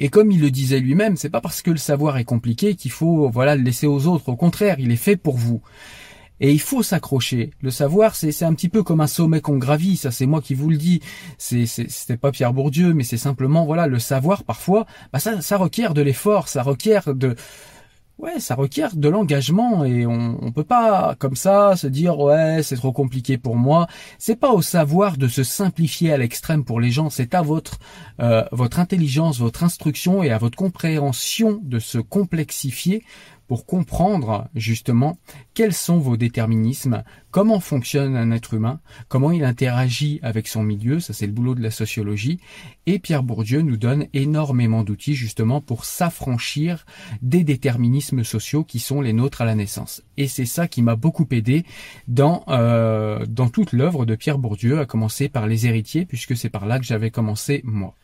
Et 0.00 0.08
comme 0.08 0.30
il 0.30 0.40
le 0.40 0.50
disait 0.50 0.80
lui-même, 0.80 1.16
c'est 1.16 1.30
pas 1.30 1.40
parce 1.40 1.62
que 1.62 1.70
le 1.70 1.76
savoir 1.76 2.18
est 2.18 2.24
compliqué 2.24 2.74
qu'il 2.74 2.90
faut 2.90 3.28
voilà 3.30 3.56
le 3.56 3.62
laisser 3.62 3.86
aux 3.86 4.06
autres. 4.06 4.28
Au 4.28 4.36
contraire, 4.36 4.76
il 4.78 4.92
est 4.92 4.96
fait 4.96 5.16
pour 5.16 5.36
vous. 5.36 5.60
Et 6.40 6.52
il 6.52 6.60
faut 6.60 6.84
s'accrocher. 6.84 7.50
Le 7.62 7.70
savoir, 7.70 8.14
c'est 8.14 8.44
un 8.44 8.54
petit 8.54 8.68
peu 8.68 8.84
comme 8.84 9.00
un 9.00 9.08
sommet 9.08 9.40
qu'on 9.40 9.58
gravit. 9.58 9.96
Ça, 9.96 10.12
c'est 10.12 10.26
moi 10.26 10.40
qui 10.40 10.54
vous 10.54 10.70
le 10.70 10.76
dis. 10.76 11.00
C'était 11.36 12.16
pas 12.16 12.30
Pierre 12.30 12.52
Bourdieu, 12.52 12.94
mais 12.94 13.02
c'est 13.02 13.16
simplement 13.16 13.66
voilà 13.66 13.88
le 13.88 13.98
savoir. 13.98 14.44
Parfois, 14.44 14.86
bah 15.12 15.18
ça, 15.18 15.40
ça 15.40 15.56
requiert 15.56 15.94
de 15.94 16.02
l'effort, 16.02 16.48
ça 16.48 16.62
requiert 16.62 17.12
de 17.12 17.34
Ouais, 18.18 18.40
ça 18.40 18.56
requiert 18.56 18.96
de 18.96 19.08
l'engagement 19.08 19.84
et 19.84 20.04
on, 20.04 20.38
on 20.42 20.50
peut 20.50 20.64
pas 20.64 21.14
comme 21.20 21.36
ça 21.36 21.76
se 21.76 21.86
dire 21.86 22.18
ouais 22.18 22.64
c'est 22.64 22.74
trop 22.74 22.90
compliqué 22.90 23.38
pour 23.38 23.54
moi. 23.54 23.86
C'est 24.18 24.34
pas 24.34 24.50
au 24.50 24.60
savoir 24.60 25.16
de 25.18 25.28
se 25.28 25.44
simplifier 25.44 26.12
à 26.12 26.16
l'extrême 26.16 26.64
pour 26.64 26.80
les 26.80 26.90
gens, 26.90 27.10
c'est 27.10 27.32
à 27.34 27.42
votre 27.42 27.78
euh, 28.20 28.42
votre 28.50 28.80
intelligence, 28.80 29.38
votre 29.38 29.62
instruction 29.62 30.24
et 30.24 30.32
à 30.32 30.38
votre 30.38 30.58
compréhension 30.58 31.60
de 31.62 31.78
se 31.78 31.98
complexifier 31.98 33.04
pour 33.48 33.66
comprendre 33.66 34.48
justement 34.54 35.18
quels 35.54 35.74
sont 35.74 35.98
vos 35.98 36.16
déterminismes, 36.16 37.02
comment 37.30 37.58
fonctionne 37.58 38.14
un 38.14 38.30
être 38.30 38.54
humain, 38.54 38.80
comment 39.08 39.32
il 39.32 39.42
interagit 39.42 40.20
avec 40.22 40.46
son 40.46 40.62
milieu, 40.62 41.00
ça 41.00 41.12
c'est 41.12 41.26
le 41.26 41.32
boulot 41.32 41.54
de 41.54 41.62
la 41.62 41.70
sociologie, 41.70 42.38
et 42.86 42.98
Pierre 42.98 43.22
Bourdieu 43.22 43.62
nous 43.62 43.76
donne 43.76 44.06
énormément 44.12 44.84
d'outils 44.84 45.14
justement 45.14 45.60
pour 45.60 45.84
s'affranchir 45.84 46.86
des 47.22 47.42
déterminismes 47.42 48.22
sociaux 48.22 48.64
qui 48.64 48.78
sont 48.78 49.00
les 49.00 49.12
nôtres 49.14 49.40
à 49.40 49.46
la 49.46 49.54
naissance. 49.54 50.02
Et 50.16 50.28
c'est 50.28 50.46
ça 50.46 50.68
qui 50.68 50.82
m'a 50.82 50.96
beaucoup 50.96 51.26
aidé 51.30 51.64
dans, 52.06 52.44
euh, 52.48 53.24
dans 53.26 53.48
toute 53.48 53.72
l'œuvre 53.72 54.04
de 54.04 54.14
Pierre 54.14 54.38
Bourdieu, 54.38 54.78
à 54.78 54.86
commencer 54.86 55.28
par 55.28 55.46
les 55.46 55.66
héritiers, 55.66 56.04
puisque 56.04 56.36
c'est 56.36 56.50
par 56.50 56.66
là 56.66 56.78
que 56.78 56.84
j'avais 56.84 57.10
commencé 57.10 57.62
moi. 57.64 57.94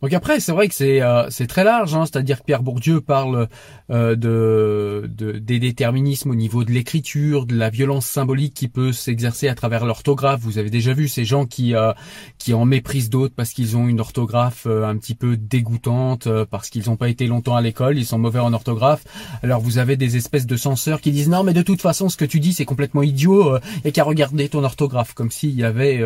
Donc 0.00 0.12
après, 0.12 0.38
c'est 0.38 0.52
vrai 0.52 0.68
que 0.68 0.74
c'est 0.74 1.02
euh, 1.02 1.28
c'est 1.28 1.48
très 1.48 1.64
large, 1.64 1.92
hein, 1.94 2.04
c'est-à-dire 2.06 2.38
que 2.38 2.44
Pierre 2.44 2.62
Bourdieu 2.62 3.00
parle 3.00 3.48
euh, 3.90 4.14
de, 4.14 5.10
de, 5.12 5.32
des 5.32 5.58
déterminismes 5.58 6.30
au 6.30 6.36
niveau 6.36 6.62
de 6.62 6.70
l'écriture, 6.70 7.46
de 7.46 7.56
la 7.56 7.68
violence 7.68 8.06
symbolique 8.06 8.54
qui 8.54 8.68
peut 8.68 8.92
s'exercer 8.92 9.48
à 9.48 9.56
travers 9.56 9.84
l'orthographe. 9.84 10.40
Vous 10.40 10.58
avez 10.58 10.70
déjà 10.70 10.92
vu 10.92 11.08
ces 11.08 11.24
gens 11.24 11.46
qui 11.46 11.74
euh, 11.74 11.92
qui 12.38 12.54
en 12.54 12.64
méprisent 12.64 13.10
d'autres 13.10 13.34
parce 13.34 13.50
qu'ils 13.50 13.76
ont 13.76 13.88
une 13.88 13.98
orthographe 13.98 14.66
un 14.66 14.96
petit 14.96 15.16
peu 15.16 15.36
dégoûtante, 15.36 16.28
parce 16.44 16.70
qu'ils 16.70 16.86
n'ont 16.86 16.96
pas 16.96 17.08
été 17.08 17.26
longtemps 17.26 17.56
à 17.56 17.60
l'école, 17.60 17.98
ils 17.98 18.06
sont 18.06 18.18
mauvais 18.18 18.38
en 18.38 18.52
orthographe. 18.52 19.02
Alors 19.42 19.60
vous 19.60 19.78
avez 19.78 19.96
des 19.96 20.16
espèces 20.16 20.46
de 20.46 20.56
censeurs 20.56 21.00
qui 21.00 21.10
disent 21.10 21.28
non 21.28 21.42
mais 21.42 21.54
de 21.54 21.62
toute 21.62 21.82
façon 21.82 22.08
ce 22.08 22.16
que 22.16 22.24
tu 22.24 22.38
dis 22.38 22.52
c'est 22.52 22.64
complètement 22.64 23.02
idiot 23.02 23.56
et 23.84 23.90
qu'à 23.90 24.04
regarder 24.04 24.48
ton 24.48 24.62
orthographe 24.62 25.12
comme 25.14 25.32
s'il 25.32 25.56
y 25.56 25.64
avait 25.64 26.00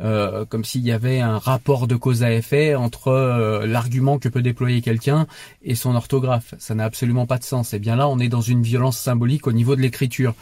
euh, 0.00 0.44
comme 0.44 0.64
s'il 0.64 0.86
y 0.86 0.92
avait 0.92 1.18
un 1.18 1.38
rapport 1.38 1.88
de 1.88 1.96
cause 1.96 2.22
à 2.22 2.32
effet 2.32 2.76
entre 2.76 3.08
euh, 3.18 3.66
l'argument 3.66 4.18
que 4.18 4.28
peut 4.28 4.42
déployer 4.42 4.80
quelqu'un 4.80 5.26
et 5.62 5.74
son 5.74 5.94
orthographe. 5.94 6.54
Ça 6.58 6.74
n'a 6.74 6.84
absolument 6.84 7.26
pas 7.26 7.38
de 7.38 7.44
sens. 7.44 7.74
Et 7.74 7.78
bien 7.78 7.96
là, 7.96 8.08
on 8.08 8.18
est 8.18 8.28
dans 8.28 8.40
une 8.40 8.62
violence 8.62 8.98
symbolique 8.98 9.46
au 9.46 9.52
niveau 9.52 9.76
de 9.76 9.80
l'écriture. 9.80 10.34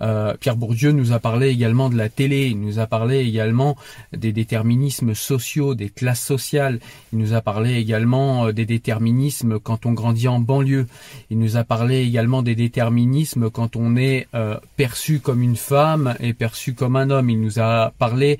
Euh, 0.00 0.34
Pierre 0.38 0.56
Bourdieu 0.56 0.92
nous 0.92 1.12
a 1.12 1.18
parlé 1.18 1.48
également 1.48 1.88
de 1.88 1.96
la 1.96 2.08
télé, 2.08 2.48
il 2.48 2.60
nous 2.60 2.78
a 2.78 2.86
parlé 2.86 3.20
également 3.20 3.76
des 4.12 4.32
déterminismes 4.32 5.14
sociaux, 5.14 5.74
des 5.74 5.88
classes 5.88 6.24
sociales, 6.24 6.80
il 7.12 7.18
nous 7.18 7.32
a 7.32 7.40
parlé 7.40 7.74
également 7.74 8.46
euh, 8.46 8.52
des 8.52 8.66
déterminismes 8.66 9.58
quand 9.58 9.86
on 9.86 9.92
grandit 9.92 10.28
en 10.28 10.40
banlieue, 10.40 10.86
il 11.30 11.38
nous 11.38 11.56
a 11.56 11.64
parlé 11.64 12.02
également 12.02 12.42
des 12.42 12.54
déterminismes 12.54 13.50
quand 13.50 13.76
on 13.76 13.96
est 13.96 14.26
euh, 14.34 14.56
perçu 14.76 15.20
comme 15.20 15.42
une 15.42 15.56
femme 15.56 16.14
et 16.20 16.32
perçu 16.32 16.74
comme 16.74 16.96
un 16.96 17.10
homme, 17.10 17.30
il 17.30 17.40
nous 17.40 17.60
a 17.60 17.92
parlé 17.98 18.38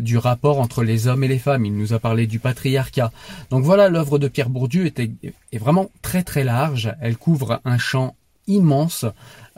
du 0.00 0.18
rapport 0.18 0.60
entre 0.60 0.82
les 0.82 1.06
hommes 1.06 1.24
et 1.24 1.28
les 1.28 1.38
femmes, 1.38 1.64
il 1.64 1.76
nous 1.76 1.92
a 1.92 1.98
parlé 1.98 2.26
du 2.26 2.38
patriarcat. 2.38 3.12
Donc 3.50 3.64
voilà, 3.64 3.88
l'œuvre 3.88 4.18
de 4.18 4.28
Pierre 4.28 4.50
Bourdieu 4.50 4.86
est, 4.86 5.00
est 5.00 5.58
vraiment 5.58 5.90
très 6.02 6.22
très 6.22 6.44
large, 6.44 6.92
elle 7.00 7.16
couvre 7.16 7.60
un 7.64 7.78
champ 7.78 8.14
immense 8.50 9.04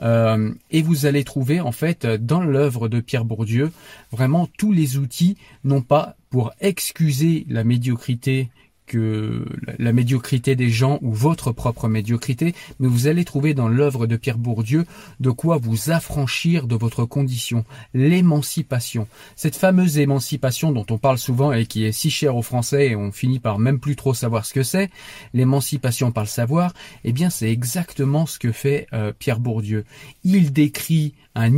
euh, 0.01 0.51
et 0.71 0.81
vous 0.81 1.05
allez 1.05 1.23
trouver 1.23 1.61
en 1.61 1.71
fait 1.71 2.05
dans 2.05 2.41
l'œuvre 2.41 2.87
de 2.87 2.99
Pierre 2.99 3.25
Bourdieu 3.25 3.71
vraiment 4.11 4.47
tous 4.57 4.71
les 4.71 4.97
outils, 4.97 5.37
non 5.63 5.81
pas 5.81 6.15
pour 6.29 6.51
excuser 6.59 7.45
la 7.49 7.63
médiocrité 7.63 8.49
que 8.85 9.45
la 9.79 9.93
médiocrité 9.93 10.55
des 10.55 10.69
gens 10.69 10.99
ou 11.01 11.13
votre 11.13 11.51
propre 11.51 11.87
médiocrité, 11.87 12.53
mais 12.79 12.87
vous 12.87 13.07
allez 13.07 13.25
trouver 13.25 13.53
dans 13.53 13.67
l'œuvre 13.67 14.07
de 14.07 14.17
Pierre 14.17 14.37
Bourdieu 14.37 14.85
de 15.19 15.29
quoi 15.29 15.57
vous 15.57 15.91
affranchir 15.91 16.67
de 16.67 16.75
votre 16.75 17.05
condition, 17.05 17.63
l'émancipation. 17.93 19.07
Cette 19.35 19.55
fameuse 19.55 19.97
émancipation 19.97 20.71
dont 20.71 20.85
on 20.89 20.97
parle 20.97 21.17
souvent 21.17 21.53
et 21.53 21.65
qui 21.65 21.85
est 21.85 21.91
si 21.91 22.11
chère 22.11 22.35
aux 22.35 22.41
Français 22.41 22.87
et 22.87 22.95
on 22.95 23.11
finit 23.11 23.39
par 23.39 23.59
même 23.59 23.79
plus 23.79 23.95
trop 23.95 24.13
savoir 24.13 24.45
ce 24.45 24.53
que 24.53 24.63
c'est, 24.63 24.89
l'émancipation 25.33 26.11
par 26.11 26.23
le 26.23 26.29
savoir, 26.29 26.73
eh 27.03 27.11
bien 27.11 27.29
c'est 27.29 27.51
exactement 27.51 28.25
ce 28.25 28.39
que 28.39 28.51
fait 28.51 28.87
euh, 28.93 29.13
Pierre 29.17 29.39
Bourdieu. 29.39 29.85
Il 30.23 30.51
décrit 30.51 31.13
un, 31.35 31.51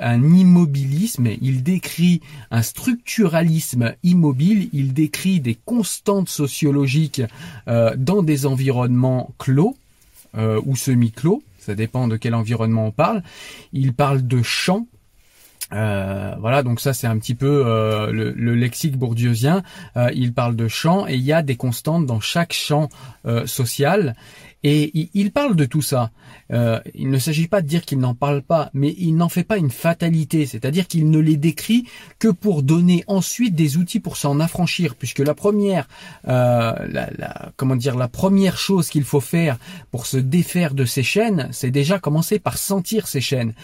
un 0.00 0.34
immobilisme, 0.34 1.28
il 1.40 1.62
décrit 1.62 2.20
un 2.50 2.62
structuralisme 2.62 3.94
immobile, 4.02 4.68
il 4.72 4.92
décrit 4.92 5.40
des 5.40 5.54
constantes 5.54 6.28
sociologiques 6.28 6.69
euh, 7.68 7.94
dans 7.96 8.22
des 8.22 8.46
environnements 8.46 9.30
clos 9.38 9.76
euh, 10.36 10.60
ou 10.64 10.76
semi-clos, 10.76 11.42
ça 11.58 11.74
dépend 11.74 12.08
de 12.08 12.16
quel 12.16 12.34
environnement 12.34 12.86
on 12.86 12.92
parle. 12.92 13.22
Il 13.72 13.92
parle 13.92 14.26
de 14.26 14.42
champs, 14.42 14.86
euh, 15.72 16.34
voilà, 16.40 16.62
donc 16.62 16.80
ça 16.80 16.92
c'est 16.92 17.06
un 17.06 17.18
petit 17.18 17.34
peu 17.34 17.62
le, 18.12 18.32
le, 18.32 18.54
lexique 18.54 18.96
bourdieusien. 18.96 19.62
il 20.14 20.32
parle 20.32 20.56
de 20.56 20.68
champs 20.68 21.06
et 21.06 21.14
il 21.14 21.22
y 21.22 21.32
a 21.32 21.42
des 21.42 21.56
constantes 21.56 22.06
dans 22.06 22.20
chaque 22.20 22.52
champ 22.52 22.88
social. 23.46 24.16
Et 24.62 25.08
il 25.14 25.32
parle 25.32 25.56
de 25.56 25.64
tout 25.64 25.80
ça. 25.80 26.10
Euh, 26.52 26.80
il 26.94 27.10
ne 27.10 27.18
s'agit 27.18 27.48
pas 27.48 27.62
de 27.62 27.66
dire 27.66 27.84
qu'il 27.84 27.98
n'en 27.98 28.14
parle 28.14 28.42
pas, 28.42 28.70
mais 28.74 28.94
il 28.98 29.16
n'en 29.16 29.30
fait 29.30 29.44
pas 29.44 29.56
une 29.56 29.70
fatalité, 29.70 30.44
c'est-à-dire 30.44 30.86
qu'il 30.86 31.08
ne 31.08 31.18
les 31.18 31.38
décrit 31.38 31.86
que 32.18 32.28
pour 32.28 32.62
donner 32.62 33.02
ensuite 33.06 33.54
des 33.54 33.78
outils 33.78 34.00
pour 34.00 34.18
s'en 34.18 34.38
affranchir, 34.38 34.96
puisque 34.96 35.20
la 35.20 35.34
première, 35.34 35.88
euh, 36.28 36.74
la, 36.88 37.52
comment 37.56 37.76
dire, 37.76 37.96
la 37.96 38.08
première 38.08 38.58
chose 38.58 38.90
qu'il 38.90 39.04
faut 39.04 39.20
faire 39.20 39.58
pour 39.90 40.04
se 40.04 40.18
défaire 40.18 40.74
de 40.74 40.84
ces 40.84 41.02
chaînes, 41.02 41.48
c'est 41.52 41.70
déjà 41.70 41.98
commencer 41.98 42.38
par 42.38 42.58
sentir 42.58 43.06
ces 43.06 43.22
chaînes. 43.22 43.54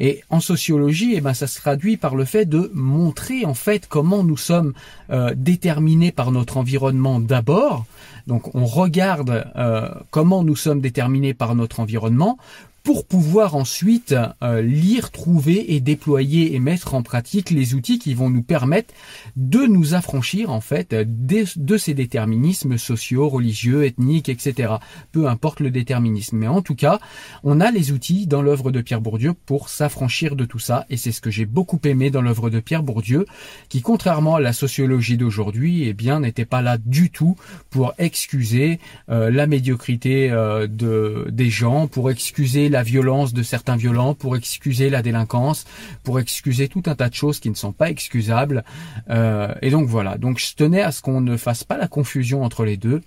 Et 0.00 0.22
en 0.30 0.40
sociologie, 0.40 1.12
eh 1.14 1.20
ben, 1.20 1.34
ça 1.34 1.46
se 1.46 1.60
traduit 1.60 1.98
par 1.98 2.16
le 2.16 2.24
fait 2.24 2.46
de 2.46 2.70
montrer 2.74 3.44
en 3.44 3.52
fait 3.52 3.86
comment 3.86 4.24
nous 4.24 4.38
sommes 4.38 4.72
euh, 5.10 5.34
déterminés 5.36 6.10
par 6.10 6.32
notre 6.32 6.56
environnement 6.56 7.20
d'abord, 7.20 7.84
donc 8.30 8.54
on 8.54 8.64
regarde 8.64 9.44
euh, 9.56 9.88
comment 10.10 10.44
nous 10.44 10.54
sommes 10.54 10.80
déterminés 10.80 11.34
par 11.34 11.56
notre 11.56 11.80
environnement 11.80 12.38
pour 12.82 13.06
pouvoir 13.06 13.56
ensuite 13.56 14.14
euh, 14.42 14.62
lire, 14.62 15.10
trouver 15.10 15.74
et 15.74 15.80
déployer 15.80 16.54
et 16.54 16.58
mettre 16.58 16.94
en 16.94 17.02
pratique 17.02 17.50
les 17.50 17.74
outils 17.74 17.98
qui 17.98 18.14
vont 18.14 18.30
nous 18.30 18.42
permettre 18.42 18.94
de 19.36 19.60
nous 19.66 19.94
affranchir 19.94 20.50
en 20.50 20.60
fait 20.60 20.94
de, 20.94 21.76
ces 21.76 21.94
déterminismes 21.94 22.78
sociaux, 22.78 23.28
religieux, 23.28 23.84
ethniques, 23.84 24.28
etc. 24.28 24.74
Peu 25.12 25.28
importe 25.28 25.60
le 25.60 25.70
déterminisme. 25.70 26.38
Mais 26.38 26.48
en 26.48 26.62
tout 26.62 26.74
cas, 26.74 27.00
on 27.44 27.60
a 27.60 27.70
les 27.70 27.92
outils 27.92 28.26
dans 28.26 28.42
l'œuvre 28.42 28.70
de 28.70 28.80
Pierre 28.80 29.00
Bourdieu 29.00 29.34
pour 29.34 29.68
s'affranchir 29.68 30.36
de 30.36 30.44
tout 30.44 30.58
ça. 30.58 30.86
Et 30.90 30.96
c'est 30.96 31.12
ce 31.12 31.20
que 31.20 31.30
j'ai 31.30 31.46
beaucoup 31.46 31.80
aimé 31.84 32.10
dans 32.10 32.22
l'œuvre 32.22 32.48
de 32.48 32.60
Pierre 32.60 32.82
Bourdieu, 32.82 33.26
qui 33.68 33.82
contrairement 33.82 34.36
à 34.36 34.40
la 34.40 34.52
sociologie 34.52 35.16
d'aujourd'hui, 35.16 35.84
eh 35.84 35.92
bien 35.92 36.20
n'était 36.20 36.44
pas 36.44 36.62
là 36.62 36.78
du 36.78 37.10
tout 37.10 37.36
pour 37.68 37.94
excuser 37.98 38.80
euh, 39.10 39.30
la 39.30 39.46
médiocrité 39.46 40.30
euh, 40.30 40.66
de, 40.66 41.26
des 41.30 41.50
gens, 41.50 41.86
pour 41.86 42.10
excuser 42.10 42.69
la 42.70 42.82
violence 42.82 43.32
de 43.32 43.42
certains 43.42 43.76
violents, 43.76 44.14
pour 44.14 44.36
excuser 44.36 44.90
la 44.90 45.02
délinquance, 45.02 45.64
pour 46.04 46.18
excuser 46.20 46.68
tout 46.68 46.82
un 46.86 46.94
tas 46.94 47.08
de 47.08 47.14
choses 47.14 47.40
qui 47.40 47.50
ne 47.50 47.54
sont 47.54 47.72
pas 47.72 47.90
excusables. 47.90 48.64
Euh, 49.10 49.52
et 49.62 49.70
donc 49.70 49.88
voilà, 49.88 50.16
donc 50.16 50.38
je 50.38 50.54
tenais 50.54 50.82
à 50.82 50.92
ce 50.92 51.02
qu'on 51.02 51.20
ne 51.20 51.36
fasse 51.36 51.64
pas 51.64 51.76
la 51.76 51.88
confusion 51.88 52.42
entre 52.42 52.64
les 52.64 52.76
deux. 52.76 53.00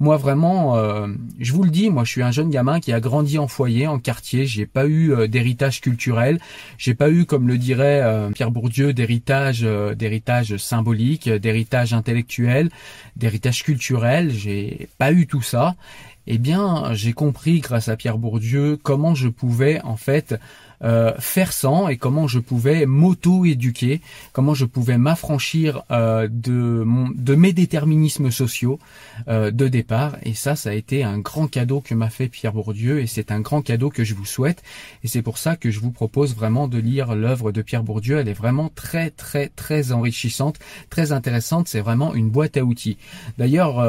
Moi 0.00 0.16
vraiment, 0.16 0.76
euh, 0.76 1.08
je 1.38 1.52
vous 1.52 1.64
le 1.64 1.70
dis, 1.70 1.90
moi 1.90 2.04
je 2.04 2.10
suis 2.10 2.22
un 2.22 2.30
jeune 2.30 2.50
gamin 2.50 2.80
qui 2.80 2.92
a 2.92 3.00
grandi 3.00 3.38
en 3.38 3.48
foyer, 3.48 3.86
en 3.86 3.98
quartier, 3.98 4.46
j'ai 4.46 4.66
pas 4.66 4.86
eu 4.86 5.12
euh, 5.12 5.26
d'héritage 5.26 5.80
culturel, 5.80 6.40
j'ai 6.78 6.94
pas 6.94 7.10
eu, 7.10 7.24
comme 7.24 7.48
le 7.48 7.58
dirait 7.58 8.02
Pierre 8.34 8.50
Bourdieu, 8.50 8.92
d'héritage, 8.92 9.66
d'héritage 9.96 10.56
symbolique, 10.56 11.28
d'héritage 11.28 11.92
intellectuel, 11.92 12.70
d'héritage 13.16 13.64
culturel, 13.64 14.30
j'ai 14.30 14.88
pas 14.98 15.12
eu 15.12 15.26
tout 15.26 15.42
ça 15.42 15.76
eh 16.30 16.36
bien, 16.36 16.92
j'ai 16.92 17.14
compris 17.14 17.60
grâce 17.60 17.88
à 17.88 17.96
Pierre 17.96 18.18
Bourdieu 18.18 18.76
comment 18.82 19.14
je 19.14 19.28
pouvais 19.28 19.80
en 19.80 19.96
fait 19.96 20.38
euh, 20.84 21.12
faire 21.18 21.52
sans 21.52 21.88
et 21.88 21.96
comment 21.96 22.28
je 22.28 22.38
pouvais 22.38 22.86
m'auto-éduquer, 22.86 24.00
comment 24.32 24.54
je 24.54 24.64
pouvais 24.64 24.96
m'affranchir 24.96 25.82
euh, 25.90 26.28
de, 26.30 26.84
de 27.16 27.34
mes 27.34 27.52
déterminismes 27.52 28.30
sociaux 28.30 28.78
euh, 29.26 29.50
de 29.50 29.66
départ. 29.66 30.16
Et 30.22 30.34
ça, 30.34 30.54
ça 30.54 30.70
a 30.70 30.74
été 30.74 31.02
un 31.02 31.18
grand 31.18 31.48
cadeau 31.48 31.80
que 31.80 31.94
m'a 31.94 32.10
fait 32.10 32.28
Pierre 32.28 32.52
Bourdieu 32.52 33.00
et 33.00 33.08
c'est 33.08 33.32
un 33.32 33.40
grand 33.40 33.60
cadeau 33.60 33.90
que 33.90 34.04
je 34.04 34.14
vous 34.14 34.24
souhaite. 34.24 34.62
Et 35.02 35.08
c'est 35.08 35.22
pour 35.22 35.38
ça 35.38 35.56
que 35.56 35.72
je 35.72 35.80
vous 35.80 35.90
propose 35.90 36.36
vraiment 36.36 36.68
de 36.68 36.78
lire 36.78 37.16
l'œuvre 37.16 37.50
de 37.50 37.60
Pierre 37.62 37.82
Bourdieu. 37.82 38.18
Elle 38.18 38.28
est 38.28 38.32
vraiment 38.32 38.70
très 38.72 39.10
très 39.10 39.48
très 39.48 39.90
enrichissante, 39.90 40.60
très 40.90 41.10
intéressante. 41.10 41.66
C'est 41.66 41.80
vraiment 41.80 42.14
une 42.14 42.30
boîte 42.30 42.56
à 42.56 42.62
outils. 42.62 42.98
D'ailleurs, 43.36 43.84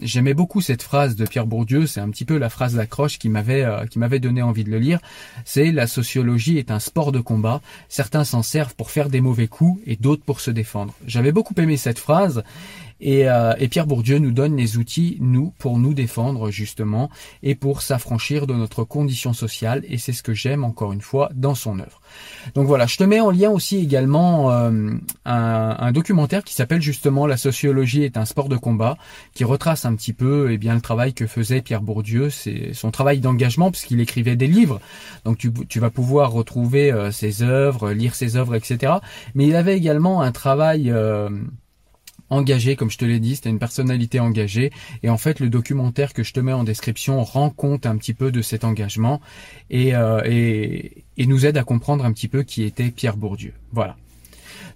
j'aimais 0.00 0.34
beaucoup 0.34 0.60
cette 0.60 0.82
phrase 0.82 1.16
de 1.16 1.26
Pierre 1.26 1.46
Bourdieu. 1.46 1.86
C'est 1.86 2.00
un 2.00 2.08
petit 2.08 2.24
peu 2.24 2.38
la 2.38 2.48
phrase 2.48 2.74
d'accroche 2.74 3.18
qui 3.18 3.28
m'avait 3.28 3.66
qui 3.90 3.98
m'avait 3.98 4.20
donné 4.20 4.40
envie 4.40 4.64
de 4.64 4.70
le 4.70 4.78
lire. 4.78 5.00
C'est 5.44 5.70
la 5.70 5.86
société 5.86 6.13
est 6.20 6.70
un 6.70 6.78
sport 6.78 7.12
de 7.12 7.20
combat. 7.20 7.60
Certains 7.88 8.24
s'en 8.24 8.42
servent 8.42 8.74
pour 8.74 8.90
faire 8.90 9.08
des 9.08 9.20
mauvais 9.20 9.48
coups 9.48 9.80
et 9.86 9.96
d'autres 9.96 10.24
pour 10.24 10.40
se 10.40 10.50
défendre. 10.50 10.94
J'avais 11.06 11.32
beaucoup 11.32 11.54
aimé 11.56 11.76
cette 11.76 11.98
phrase 11.98 12.42
euh, 13.04 13.54
et, 13.58 13.68
Pierre 13.68 13.86
Bourdieu 13.86 14.18
nous 14.18 14.30
donne 14.30 14.56
les 14.56 14.78
outils, 14.78 15.18
nous, 15.20 15.52
pour 15.58 15.78
nous 15.78 15.94
défendre 15.94 16.50
justement 16.50 17.10
et 17.42 17.54
pour 17.54 17.82
s'affranchir 17.82 18.46
de 18.46 18.54
notre 18.54 18.84
condition 18.84 19.32
sociale. 19.32 19.84
Et 19.88 19.98
c'est 19.98 20.12
ce 20.12 20.22
que 20.22 20.32
j'aime 20.32 20.64
encore 20.64 20.92
une 20.92 21.00
fois 21.00 21.30
dans 21.34 21.54
son 21.54 21.78
œuvre. 21.78 22.00
Donc 22.54 22.66
voilà, 22.66 22.86
je 22.86 22.96
te 22.96 23.04
mets 23.04 23.20
en 23.20 23.30
lien 23.30 23.50
aussi 23.50 23.78
également 23.78 24.50
euh, 24.52 24.92
un, 25.24 25.92
documentaire 25.92 26.44
qui 26.44 26.54
s'appelle 26.54 26.80
justement 26.80 27.26
La 27.26 27.36
sociologie 27.36 28.04
est 28.04 28.16
un 28.16 28.24
sport 28.24 28.48
de 28.48 28.56
combat, 28.56 28.96
qui 29.34 29.44
retrace 29.44 29.84
un 29.84 29.94
petit 29.94 30.12
peu 30.12 30.50
eh 30.50 30.58
bien 30.58 30.74
le 30.74 30.80
travail 30.80 31.14
que 31.14 31.26
faisait 31.26 31.60
Pierre 31.60 31.82
Bourdieu, 31.82 32.30
c'est 32.30 32.72
son 32.72 32.90
travail 32.90 33.20
d'engagement 33.20 33.70
puisqu'il 33.70 34.00
écrivait 34.00 34.36
des 34.36 34.46
livres. 34.46 34.80
Donc 35.24 35.38
tu, 35.38 35.52
tu 35.68 35.80
vas 35.80 35.90
pouvoir 35.90 36.32
retrouver 36.32 36.92
euh, 36.92 37.10
ses 37.10 37.42
œuvres, 37.42 37.90
lire 37.90 38.14
ses 38.14 38.36
œuvres, 38.36 38.54
etc. 38.54 38.94
Mais 39.34 39.46
il 39.46 39.56
avait 39.56 39.76
également 39.76 40.22
un 40.22 40.32
travail 40.32 40.92
engagé, 42.30 42.76
comme 42.76 42.90
je 42.90 42.98
te 42.98 43.04
l'ai 43.04 43.20
dit, 43.20 43.36
c'était 43.36 43.50
une 43.50 43.58
personnalité 43.58 44.20
engagée. 44.20 44.70
Et 45.02 45.08
en 45.08 45.18
fait, 45.18 45.40
le 45.40 45.48
documentaire 45.48 46.12
que 46.12 46.22
je 46.22 46.32
te 46.32 46.40
mets 46.40 46.52
en 46.52 46.64
description 46.64 47.22
rend 47.22 47.50
compte 47.50 47.86
un 47.86 47.96
petit 47.96 48.14
peu 48.14 48.32
de 48.32 48.42
cet 48.42 48.64
engagement 48.64 49.20
et, 49.70 49.94
euh, 49.94 50.20
et, 50.24 51.04
et 51.16 51.26
nous 51.26 51.46
aide 51.46 51.56
à 51.56 51.64
comprendre 51.64 52.04
un 52.04 52.12
petit 52.12 52.28
peu 52.28 52.42
qui 52.42 52.62
était 52.62 52.90
Pierre 52.90 53.16
Bourdieu. 53.16 53.52
Voilà. 53.72 53.96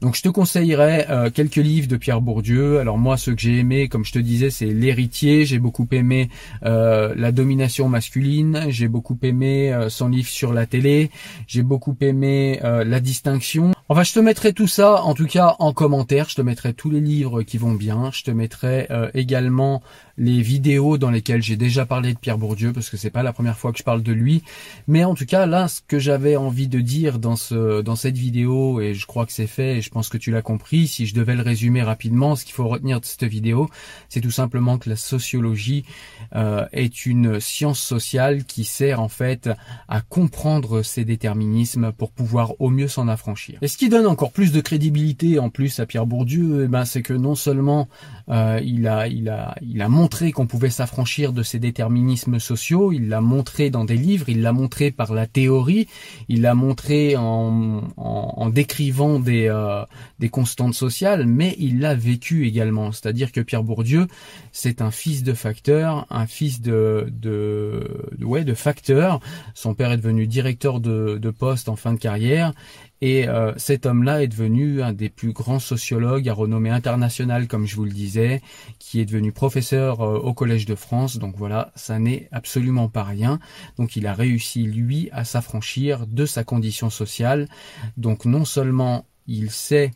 Donc 0.00 0.14
je 0.14 0.22
te 0.22 0.28
conseillerais 0.28 1.06
euh, 1.10 1.28
quelques 1.28 1.56
livres 1.56 1.88
de 1.88 1.96
Pierre 1.96 2.20
Bourdieu. 2.20 2.78
Alors 2.78 2.98
moi, 2.98 3.16
ce 3.16 3.32
que 3.32 3.40
j'ai 3.40 3.58
aimé, 3.58 3.88
comme 3.88 4.04
je 4.04 4.12
te 4.12 4.18
disais, 4.20 4.50
c'est 4.50 4.66
L'héritier. 4.66 5.44
J'ai 5.44 5.58
beaucoup 5.58 5.88
aimé 5.90 6.28
euh, 6.64 7.14
La 7.16 7.32
domination 7.32 7.88
masculine. 7.88 8.66
J'ai 8.68 8.86
beaucoup 8.86 9.18
aimé 9.22 9.76
son 9.88 10.08
livre 10.08 10.28
sur 10.28 10.52
la 10.52 10.66
télé. 10.66 11.10
J'ai 11.48 11.62
beaucoup 11.62 11.96
aimé 12.00 12.60
La 12.62 13.00
distinction. 13.00 13.72
Enfin, 13.90 14.02
je 14.02 14.12
te 14.12 14.20
mettrai 14.20 14.52
tout 14.52 14.66
ça, 14.66 15.02
en 15.02 15.14
tout 15.14 15.24
cas, 15.24 15.56
en 15.60 15.72
commentaire. 15.72 16.28
Je 16.28 16.34
te 16.34 16.42
mettrai 16.42 16.74
tous 16.74 16.90
les 16.90 17.00
livres 17.00 17.42
qui 17.42 17.56
vont 17.56 17.72
bien. 17.72 18.10
Je 18.12 18.22
te 18.22 18.30
mettrai 18.30 18.86
euh, 18.90 19.10
également 19.14 19.82
les 20.18 20.42
vidéos 20.42 20.98
dans 20.98 21.10
lesquelles 21.10 21.42
j'ai 21.42 21.56
déjà 21.56 21.86
parlé 21.86 22.12
de 22.12 22.18
Pierre 22.18 22.36
Bourdieu 22.36 22.74
parce 22.74 22.90
que 22.90 22.98
c'est 22.98 23.08
pas 23.08 23.22
la 23.22 23.32
première 23.32 23.56
fois 23.56 23.72
que 23.72 23.78
je 23.78 23.84
parle 23.84 24.02
de 24.02 24.12
lui. 24.12 24.42
Mais 24.88 25.04
en 25.04 25.14
tout 25.14 25.24
cas, 25.24 25.46
là, 25.46 25.68
ce 25.68 25.80
que 25.80 25.98
j'avais 25.98 26.36
envie 26.36 26.68
de 26.68 26.80
dire 26.80 27.18
dans 27.18 27.36
ce, 27.36 27.80
dans 27.80 27.96
cette 27.96 28.18
vidéo, 28.18 28.78
et 28.82 28.92
je 28.92 29.06
crois 29.06 29.24
que 29.24 29.32
c'est 29.32 29.46
fait, 29.46 29.78
et 29.78 29.80
je 29.80 29.88
pense 29.88 30.10
que 30.10 30.18
tu 30.18 30.32
l'as 30.32 30.42
compris, 30.42 30.86
si 30.86 31.06
je 31.06 31.14
devais 31.14 31.34
le 31.34 31.42
résumer 31.42 31.82
rapidement, 31.82 32.36
ce 32.36 32.44
qu'il 32.44 32.54
faut 32.54 32.68
retenir 32.68 33.00
de 33.00 33.06
cette 33.06 33.24
vidéo, 33.24 33.70
c'est 34.10 34.20
tout 34.20 34.30
simplement 34.30 34.76
que 34.76 34.90
la 34.90 34.96
sociologie 34.96 35.86
euh, 36.34 36.66
est 36.72 37.06
une 37.06 37.40
science 37.40 37.80
sociale 37.80 38.44
qui 38.44 38.64
sert 38.64 39.00
en 39.00 39.08
fait 39.08 39.48
à 39.88 40.02
comprendre 40.02 40.82
ces 40.82 41.06
déterminismes 41.06 41.92
pour 41.92 42.10
pouvoir 42.10 42.60
au 42.60 42.68
mieux 42.68 42.88
s'en 42.88 43.08
affranchir. 43.08 43.58
Ce 43.78 43.84
qui 43.84 43.90
donne 43.90 44.08
encore 44.08 44.32
plus 44.32 44.50
de 44.50 44.60
crédibilité 44.60 45.38
en 45.38 45.50
plus 45.50 45.78
à 45.78 45.86
Pierre 45.86 46.04
Bourdieu, 46.04 46.64
eh 46.64 46.66
ben, 46.66 46.84
c'est 46.84 47.00
que 47.00 47.12
non 47.12 47.36
seulement 47.36 47.88
euh, 48.28 48.60
il 48.64 48.88
a, 48.88 49.06
il 49.06 49.28
a, 49.28 49.54
il 49.62 49.80
a 49.82 49.88
montré 49.88 50.32
qu'on 50.32 50.48
pouvait 50.48 50.68
s'affranchir 50.68 51.32
de 51.32 51.44
ces 51.44 51.60
déterminismes 51.60 52.40
sociaux. 52.40 52.90
Il 52.90 53.08
l'a 53.08 53.20
montré 53.20 53.70
dans 53.70 53.84
des 53.84 53.96
livres. 53.96 54.28
Il 54.28 54.42
l'a 54.42 54.52
montré 54.52 54.90
par 54.90 55.14
la 55.14 55.28
théorie. 55.28 55.86
Il 56.28 56.40
l'a 56.40 56.56
montré 56.56 57.14
en, 57.16 57.82
en, 57.96 58.48
décrivant 58.50 59.20
des, 59.20 59.46
euh, 59.46 59.84
des 60.18 60.28
constantes 60.28 60.74
sociales, 60.74 61.24
mais 61.26 61.54
il 61.60 61.78
l'a 61.78 61.94
vécu 61.94 62.48
également. 62.48 62.90
C'est-à-dire 62.90 63.30
que 63.30 63.40
Pierre 63.40 63.62
Bourdieu, 63.62 64.08
c'est 64.50 64.82
un 64.82 64.90
fils 64.90 65.22
de 65.22 65.34
facteur, 65.34 66.04
un 66.10 66.26
fils 66.26 66.60
de, 66.60 67.12
de, 67.12 67.86
ouais, 68.22 68.42
de 68.42 68.54
facteur. 68.54 69.20
Son 69.54 69.74
père 69.74 69.92
est 69.92 69.98
devenu 69.98 70.26
directeur 70.26 70.80
de, 70.80 71.16
de 71.22 71.30
poste 71.30 71.68
en 71.68 71.76
fin 71.76 71.92
de 71.92 71.98
carrière 72.00 72.52
et 73.00 73.28
euh, 73.28 73.52
cet 73.56 73.86
homme-là 73.86 74.22
est 74.22 74.28
devenu 74.28 74.82
un 74.82 74.92
des 74.92 75.08
plus 75.08 75.32
grands 75.32 75.60
sociologues 75.60 76.28
à 76.28 76.34
renommée 76.34 76.70
internationale, 76.70 77.46
comme 77.46 77.66
je 77.66 77.76
vous 77.76 77.84
le 77.84 77.92
disais, 77.92 78.42
qui 78.78 79.00
est 79.00 79.04
devenu 79.04 79.32
professeur 79.32 80.00
euh, 80.00 80.18
au 80.18 80.34
Collège 80.34 80.66
de 80.66 80.74
France. 80.74 81.18
Donc 81.18 81.36
voilà, 81.36 81.70
ça 81.76 81.98
n'est 81.98 82.28
absolument 82.32 82.88
pas 82.88 83.04
rien. 83.04 83.38
Donc 83.76 83.96
il 83.96 84.06
a 84.06 84.14
réussi, 84.14 84.64
lui, 84.64 85.08
à 85.12 85.24
s'affranchir 85.24 86.06
de 86.06 86.26
sa 86.26 86.44
condition 86.44 86.90
sociale. 86.90 87.48
Donc 87.96 88.24
non 88.24 88.44
seulement 88.44 89.06
il 89.26 89.50
sait 89.50 89.92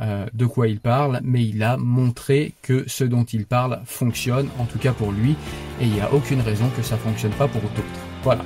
euh, 0.00 0.26
de 0.32 0.46
quoi 0.46 0.68
il 0.68 0.80
parle, 0.80 1.20
mais 1.22 1.44
il 1.44 1.62
a 1.62 1.76
montré 1.76 2.54
que 2.62 2.84
ce 2.86 3.04
dont 3.04 3.24
il 3.24 3.46
parle 3.46 3.80
fonctionne, 3.84 4.48
en 4.58 4.64
tout 4.64 4.78
cas 4.78 4.92
pour 4.92 5.12
lui, 5.12 5.32
et 5.80 5.84
il 5.84 5.90
n'y 5.90 6.00
a 6.00 6.12
aucune 6.12 6.40
raison 6.40 6.68
que 6.76 6.82
ça 6.82 6.96
fonctionne 6.96 7.32
pas 7.32 7.48
pour 7.48 7.60
d'autres. 7.60 7.82
Voilà. 8.22 8.42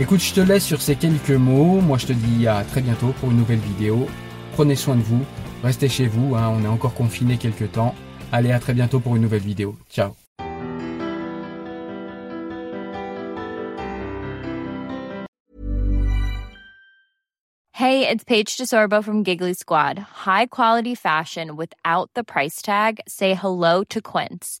Écoute, 0.00 0.18
je 0.18 0.34
te 0.34 0.40
laisse 0.40 0.64
sur 0.64 0.82
ces 0.82 0.96
quelques 0.96 1.30
mots. 1.30 1.80
Moi, 1.80 1.98
je 1.98 2.06
te 2.06 2.12
dis 2.12 2.48
à 2.48 2.64
très 2.64 2.80
bientôt 2.80 3.14
pour 3.20 3.30
une 3.30 3.36
nouvelle 3.36 3.60
vidéo. 3.60 4.08
Prenez 4.54 4.74
soin 4.74 4.96
de 4.96 5.02
vous. 5.02 5.24
Restez 5.62 5.88
chez 5.88 6.08
vous. 6.08 6.34
Hein, 6.34 6.52
on 6.52 6.64
est 6.64 6.68
encore 6.68 6.94
confiné 6.94 7.36
quelques 7.36 7.70
temps. 7.70 7.94
Allez, 8.32 8.50
à 8.50 8.58
très 8.58 8.74
bientôt 8.74 8.98
pour 8.98 9.14
une 9.14 9.22
nouvelle 9.22 9.42
vidéo. 9.42 9.76
Ciao. 9.88 10.16
Hey, 17.72 18.08
it's 18.08 18.24
Paige 18.24 18.56
DeSorbo 18.56 19.04
from 19.04 19.22
Giggly 19.22 19.54
Squad. 19.54 19.98
High 20.26 20.46
quality 20.46 20.96
fashion 20.96 21.54
without 21.54 22.10
the 22.14 22.24
price 22.24 22.62
tag. 22.62 23.00
Say 23.06 23.34
hello 23.34 23.84
to 23.90 24.00
Quince. 24.00 24.60